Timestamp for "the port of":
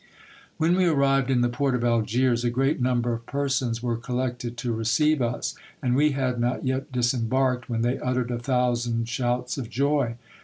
1.41-1.83